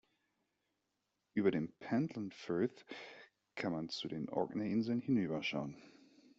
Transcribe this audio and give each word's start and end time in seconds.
Über 1.35 1.51
den 1.51 1.73
Pentland 1.73 2.33
Firth 2.33 2.87
kann 3.53 3.71
man 3.71 3.89
zu 3.89 4.07
den 4.07 4.29
Orkneyinseln 4.29 4.99
hinüber 5.01 5.43
schauen. 5.43 5.77